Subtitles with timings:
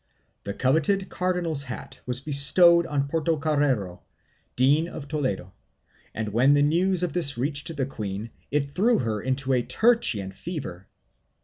[0.45, 3.99] The coveted cardinal's hat was bestowed on Portocarrero,
[4.55, 5.53] Dean of Toledo,
[6.15, 10.33] and when the news of this reached the queen it threw her into a tertian
[10.33, 10.87] fever.